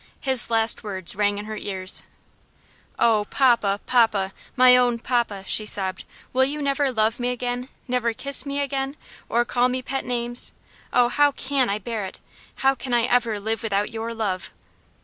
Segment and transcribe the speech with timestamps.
[0.21, 2.01] His last words rang in her ears.
[2.97, 3.25] "Oh!
[3.29, 4.33] papa, papa!
[4.55, 7.69] my own papa!" she sobbed, "will you never love me again?
[7.87, 8.67] never kiss me,
[9.29, 10.53] or call me pet names?
[10.91, 12.19] Oh, how can I bear it!
[12.65, 14.49] how can I ever live without your love?"